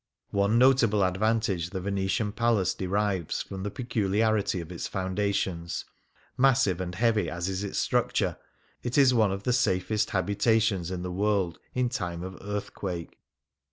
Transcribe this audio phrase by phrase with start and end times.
[0.31, 5.85] One notable advantage the Venetian palace derives from the peculiarity of its foundations:
[6.35, 8.37] massive and heavy as is its structure,
[8.81, 13.15] it is one of the safest habitations in the world in time of earthquake.